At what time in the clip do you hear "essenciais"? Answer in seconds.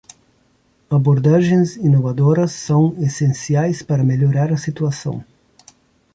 2.97-3.83